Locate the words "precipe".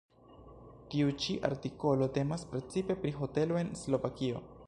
2.53-2.97